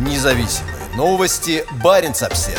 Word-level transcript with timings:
Независимые 0.00 0.76
новости. 0.96 1.62
Барин 1.84 2.12
обсерва 2.12 2.58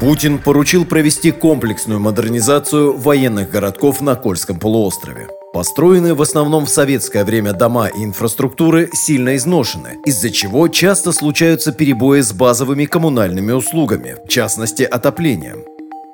Путин 0.00 0.38
поручил 0.38 0.84
провести 0.84 1.30
комплексную 1.30 2.00
модернизацию 2.00 2.96
военных 2.96 3.50
городков 3.50 4.00
на 4.00 4.16
Кольском 4.16 4.58
полуострове. 4.58 5.28
Построенные 5.52 6.14
в 6.14 6.22
основном 6.22 6.66
в 6.66 6.70
советское 6.70 7.24
время 7.24 7.52
дома 7.52 7.86
и 7.86 8.02
инфраструктуры 8.02 8.90
сильно 8.92 9.36
изношены, 9.36 9.98
из-за 10.04 10.30
чего 10.30 10.66
часто 10.66 11.12
случаются 11.12 11.70
перебои 11.70 12.20
с 12.20 12.32
базовыми 12.32 12.86
коммунальными 12.86 13.52
услугами, 13.52 14.16
в 14.24 14.28
частности 14.28 14.82
отоплением. 14.82 15.62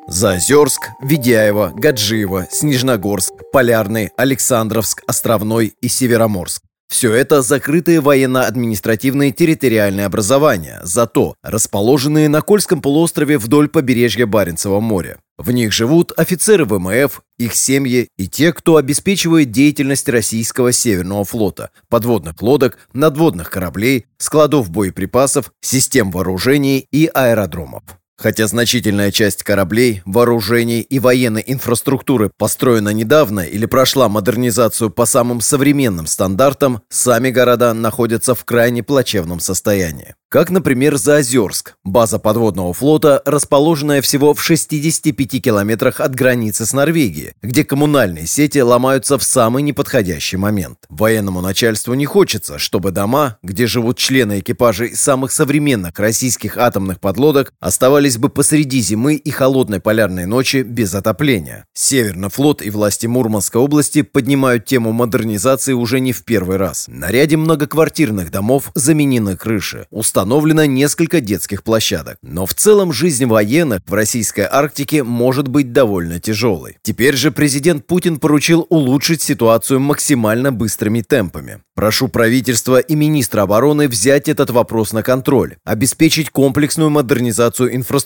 Заозерск, 0.07 0.91
Ведяево, 1.01 1.73
Гаджиево, 1.75 2.47
Снежногорск, 2.51 3.32
Полярный, 3.53 4.11
Александровск, 4.17 5.03
Островной 5.07 5.75
и 5.83 5.89
Североморск. 5.89 6.63
Все 6.89 7.13
это 7.13 7.43
закрытые 7.43 8.01
военно-административные 8.01 9.31
территориальные 9.31 10.07
образования, 10.07 10.81
зато 10.85 11.35
расположенные 11.43 12.31
на 12.31 12.41
Кольском 12.41 12.81
полуострове 12.81 13.37
вдоль 13.37 13.69
побережья 13.69 14.25
Баренцева 14.25 14.81
моря. 14.81 15.19
В 15.37 15.51
них 15.51 15.71
живут 15.73 16.13
офицеры 16.17 16.65
ВМФ, 16.65 17.23
их 17.39 17.55
семьи 17.55 18.09
и 18.17 18.27
те, 18.27 18.55
кто 18.55 18.77
обеспечивает 18.77 19.51
деятельность 19.51 20.09
российского 20.09 20.73
Северного 20.73 21.25
флота, 21.25 21.71
подводных 21.91 22.41
лодок, 22.41 22.79
надводных 22.95 23.51
кораблей, 23.51 24.07
складов 24.17 24.71
боеприпасов, 24.71 25.53
систем 25.61 26.11
вооружений 26.11 26.87
и 26.91 27.11
аэродромов. 27.13 27.83
Хотя 28.23 28.47
значительная 28.47 29.11
часть 29.11 29.43
кораблей, 29.43 30.01
вооружений 30.05 30.81
и 30.81 31.01
военной 31.01 31.43
инфраструктуры 31.45 32.31
построена 32.39 32.91
недавно 32.91 33.41
или 33.41 33.67
прошла 33.67 34.09
модернизацию 34.09 34.91
по 34.91 35.07
самым 35.07 35.41
современным 35.41 36.07
стандартам, 36.07 36.83
сами 36.89 37.31
города 37.31 37.75
находятся 37.75 38.37
в 38.37 38.45
крайне 38.45 38.85
плачевном 38.85 39.41
состоянии. 39.41 40.15
Как, 40.33 40.49
например, 40.49 40.97
Заозерск, 40.97 41.75
база 41.85 42.19
подводного 42.19 42.73
флота, 42.73 43.21
расположенная 43.27 44.01
всего 44.01 44.33
в 44.33 44.43
65 44.43 45.43
километрах 45.43 46.01
от 46.01 46.15
границы 46.15 46.65
с 46.65 46.73
Норвегией, 46.73 47.35
где 47.43 47.65
коммунальные 47.65 48.27
сети 48.27 48.61
ломаются 48.61 49.19
в 49.19 49.25
самый 49.25 49.63
неподходящий 49.63 50.39
момент. 50.39 50.79
Военному 50.89 51.43
начальству 51.43 51.93
не 51.93 52.07
хочется, 52.07 52.59
чтобы 52.59 52.93
дома, 52.93 53.37
где 53.43 53.67
живут 53.67 53.99
члены 53.99 54.39
экипажей 54.39 54.95
самых 54.95 55.33
современных 55.33 55.99
российских 55.99 56.57
атомных 56.57 56.99
подлодок, 56.99 57.53
оставались 57.61 58.12
бы 58.17 58.29
посреди 58.29 58.81
зимы 58.81 59.15
и 59.15 59.31
холодной 59.31 59.81
полярной 59.81 60.27
ночи 60.27 60.63
без 60.63 60.95
отопления. 60.95 61.67
Северный 61.75 62.31
флот 62.31 62.63
и 62.63 62.71
власти 62.71 63.07
Мурманской 63.07 63.61
области 63.61 64.03
поднимают 64.03 64.65
тему 64.65 64.93
модернизации 64.93 65.73
уже 65.73 66.01
не 66.01 66.13
в 66.13 66.25
первый 66.25 66.57
раз. 66.57 66.87
На 66.89 67.11
ряде 67.11 67.37
многоквартирных 67.37 68.31
домов 68.31 68.71
заменены 68.75 69.37
крыши. 69.37 69.87
Установлено 69.91 70.65
несколько 70.65 71.21
детских 71.21 71.63
площадок. 71.63 72.17
Но 72.23 72.47
в 72.47 72.55
целом 72.55 72.93
жизнь 72.93 73.27
военных 73.27 73.83
в 73.87 73.95
российской 73.95 74.47
Арктике 74.51 75.03
может 75.03 75.49
быть 75.49 75.73
довольно 75.73 76.21
тяжелой. 76.21 76.79
Теперь 76.83 77.17
же 77.17 77.31
президент 77.31 77.87
Путин 77.87 78.19
поручил 78.19 78.67
улучшить 78.69 79.23
ситуацию 79.23 79.81
максимально 79.81 80.53
быстрыми 80.53 81.03
темпами. 81.03 81.61
Прошу 81.75 82.09
правительства 82.09 82.79
и 82.79 82.95
министра 82.95 83.43
обороны 83.43 83.89
взять 83.89 84.29
этот 84.29 84.51
вопрос 84.51 84.93
на 84.93 85.03
контроль, 85.03 85.57
обеспечить 85.65 86.29
комплексную 86.31 86.91
модернизацию 86.91 87.75
инфраструктуры, 87.75 88.02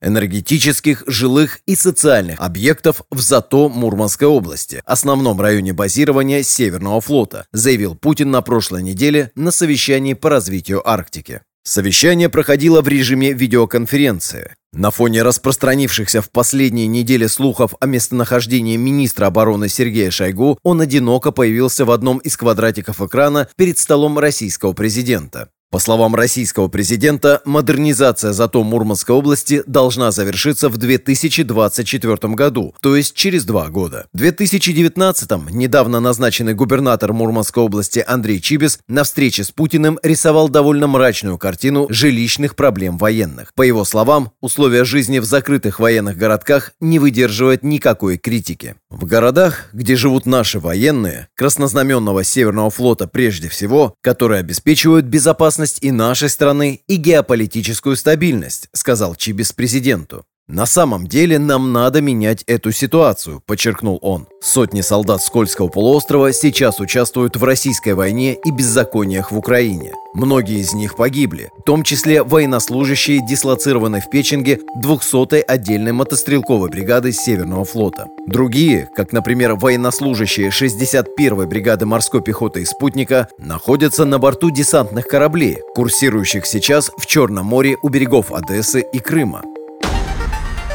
энергетических, 0.00 1.04
жилых 1.06 1.60
и 1.66 1.76
социальных 1.76 2.40
объектов 2.40 3.02
в 3.10 3.20
Зато 3.20 3.68
Мурманской 3.68 4.28
области, 4.28 4.82
основном 4.84 5.40
районе 5.40 5.72
базирования 5.72 6.42
Северного 6.42 7.00
флота, 7.00 7.46
заявил 7.52 7.94
Путин 7.94 8.30
на 8.30 8.42
прошлой 8.42 8.82
неделе 8.82 9.30
на 9.34 9.50
совещании 9.50 10.14
по 10.14 10.30
развитию 10.30 10.88
Арктики. 10.88 11.42
Совещание 11.62 12.30
проходило 12.30 12.80
в 12.80 12.88
режиме 12.88 13.32
видеоконференции. 13.32 14.54
На 14.72 14.90
фоне 14.90 15.22
распространившихся 15.22 16.22
в 16.22 16.30
последние 16.30 16.86
недели 16.86 17.26
слухов 17.26 17.74
о 17.80 17.86
местонахождении 17.86 18.76
министра 18.76 19.26
обороны 19.26 19.68
Сергея 19.68 20.10
Шойгу, 20.10 20.58
он 20.62 20.80
одиноко 20.80 21.32
появился 21.32 21.84
в 21.84 21.90
одном 21.90 22.18
из 22.18 22.36
квадратиков 22.36 23.00
экрана 23.02 23.48
перед 23.56 23.78
столом 23.78 24.18
российского 24.18 24.72
президента. 24.72 25.50
По 25.70 25.78
словам 25.78 26.16
российского 26.16 26.66
президента, 26.66 27.42
модернизация 27.44 28.32
зато 28.32 28.64
Мурманской 28.64 29.14
области 29.14 29.62
должна 29.68 30.10
завершиться 30.10 30.68
в 30.68 30.76
2024 30.78 32.34
году, 32.34 32.74
то 32.82 32.96
есть 32.96 33.14
через 33.14 33.44
два 33.44 33.68
года. 33.68 34.06
В 34.12 34.18
2019 34.18 35.30
недавно 35.52 36.00
назначенный 36.00 36.54
губернатор 36.54 37.12
Мурманской 37.12 37.62
области 37.62 38.02
Андрей 38.04 38.40
Чибис 38.40 38.80
на 38.88 39.04
встрече 39.04 39.44
с 39.44 39.52
Путиным 39.52 40.00
рисовал 40.02 40.48
довольно 40.48 40.88
мрачную 40.88 41.38
картину 41.38 41.86
жилищных 41.88 42.56
проблем 42.56 42.98
военных. 42.98 43.54
По 43.54 43.62
его 43.62 43.84
словам, 43.84 44.32
условия 44.40 44.82
жизни 44.82 45.20
в 45.20 45.24
закрытых 45.24 45.78
военных 45.78 46.16
городках 46.16 46.72
не 46.80 46.98
выдерживают 46.98 47.62
никакой 47.62 48.18
критики. 48.18 48.74
В 48.90 49.04
городах, 49.04 49.68
где 49.72 49.94
живут 49.94 50.26
наши 50.26 50.58
военные, 50.58 51.28
краснознаменного 51.36 52.24
Северного 52.24 52.70
флота 52.70 53.06
прежде 53.06 53.48
всего, 53.48 53.94
которые 54.00 54.40
обеспечивают 54.40 55.06
безопасность 55.06 55.59
безопасность 55.60 55.82
и 55.82 55.90
нашей 55.90 56.28
страны, 56.28 56.80
и 56.86 56.96
геополитическую 56.96 57.96
стабильность, 57.96 58.68
сказал 58.72 59.14
Чибис 59.14 59.52
президенту. 59.52 60.24
«На 60.52 60.66
самом 60.66 61.06
деле 61.06 61.38
нам 61.38 61.72
надо 61.72 62.00
менять 62.00 62.42
эту 62.48 62.72
ситуацию»,– 62.72 63.40
подчеркнул 63.46 64.00
он. 64.02 64.26
Сотни 64.42 64.80
солдат 64.80 65.22
Скользкого 65.22 65.68
полуострова 65.68 66.32
сейчас 66.32 66.80
участвуют 66.80 67.36
в 67.36 67.44
российской 67.44 67.94
войне 67.94 68.34
и 68.34 68.50
беззакониях 68.50 69.30
в 69.30 69.38
Украине. 69.38 69.92
Многие 70.12 70.58
из 70.58 70.72
них 70.72 70.96
погибли, 70.96 71.50
в 71.56 71.62
том 71.62 71.84
числе 71.84 72.24
военнослужащие, 72.24 73.24
дислоцированные 73.24 74.02
в 74.02 74.10
Печенге 74.10 74.58
200-й 74.84 75.40
отдельной 75.40 75.92
мотострелковой 75.92 76.68
бригады 76.68 77.12
Северного 77.12 77.64
флота. 77.64 78.08
Другие, 78.26 78.88
как, 78.96 79.12
например, 79.12 79.54
военнослужащие 79.54 80.48
61-й 80.48 81.46
бригады 81.46 81.86
морской 81.86 82.22
пехоты 82.22 82.62
и 82.62 82.64
спутника, 82.64 83.28
находятся 83.38 84.04
на 84.04 84.18
борту 84.18 84.50
десантных 84.50 85.06
кораблей, 85.06 85.58
курсирующих 85.76 86.44
сейчас 86.44 86.90
в 86.98 87.06
Черном 87.06 87.46
море 87.46 87.76
у 87.82 87.88
берегов 87.88 88.32
Одессы 88.32 88.80
и 88.80 88.98
Крыма. 88.98 89.44